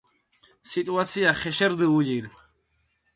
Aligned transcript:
სიტუაცია 0.69 1.31
ხეშე 1.41 1.67
რდჷ 1.73 1.85
ულირი. 1.97 2.29